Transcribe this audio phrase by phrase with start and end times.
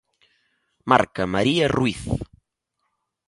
[0.91, 2.03] Marca María Ruiz.